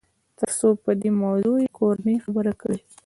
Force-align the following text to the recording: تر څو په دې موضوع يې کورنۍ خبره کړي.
تر 0.39 0.49
څو 0.59 0.67
په 0.83 0.91
دې 1.01 1.09
موضوع 1.23 1.57
يې 1.63 1.69
کورنۍ 1.77 2.15
خبره 2.25 2.53
کړي. 2.61 2.79